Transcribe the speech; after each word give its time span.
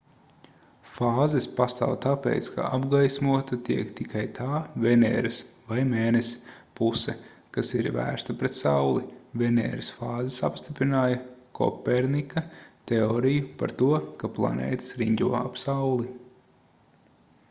fāzes 0.91 1.43
pastāv 1.57 1.91
tāpēc 2.05 2.47
ka 2.55 2.63
apgaismota 2.77 3.59
tiek 3.67 3.91
tikai 3.99 4.23
tā 4.37 4.55
veneras 4.85 5.41
vai 5.73 5.77
mēness 5.91 6.31
puse 6.81 7.15
kas 7.59 7.71
ir 7.81 7.91
vērsta 7.99 8.37
pret 8.41 8.57
sauli. 8.61 9.05
venēras 9.43 9.93
fāzes 9.99 10.39
apstiprināja 10.49 11.21
kopernika 11.63 12.45
teoriju 12.95 13.49
par 13.63 13.77
to 13.85 13.93
ka 14.23 14.33
planētas 14.41 14.97
riņķo 15.05 15.33
ap 15.45 15.63
sauli 15.69 16.11